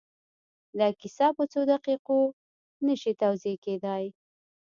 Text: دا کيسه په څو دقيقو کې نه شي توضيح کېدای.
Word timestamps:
دا 0.79 0.87
کيسه 0.99 1.27
په 1.37 1.43
څو 1.51 1.61
دقيقو 1.73 2.19
کې 2.33 2.83
نه 2.87 2.93
شي 3.01 3.11
توضيح 3.21 3.55
کېدای. 3.65 4.05